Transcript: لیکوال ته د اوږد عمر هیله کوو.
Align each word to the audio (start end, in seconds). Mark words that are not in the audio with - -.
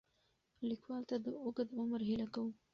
لیکوال 0.69 1.03
ته 1.09 1.15
د 1.23 1.27
اوږد 1.43 1.69
عمر 1.79 2.01
هیله 2.09 2.27
کوو. 2.33 2.51